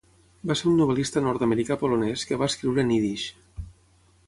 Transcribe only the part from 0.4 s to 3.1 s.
Va ser un novel·lista nord-americà polonès que va escriure en